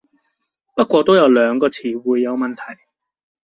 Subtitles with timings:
[0.75, 2.81] 不過都有兩個詞彙有問題